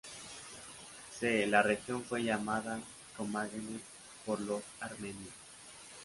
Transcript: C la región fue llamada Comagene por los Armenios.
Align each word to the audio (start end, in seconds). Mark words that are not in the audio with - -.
C 1.11 1.45
la 1.45 1.61
región 1.61 2.03
fue 2.03 2.23
llamada 2.23 2.79
Comagene 3.15 3.79
por 4.25 4.39
los 4.41 4.63
Armenios. 4.79 5.29